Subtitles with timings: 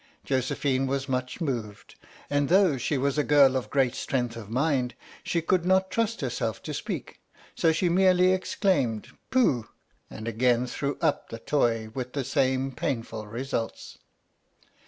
[0.25, 1.93] Josephine was much moved,
[2.27, 6.21] and though she was a girl of great strength of mind she would not trust
[6.21, 7.21] herself to speak.
[7.53, 9.67] So she merely exclaimed" Pooh!"
[10.09, 13.99] and again threw up the toy, with the same painful results.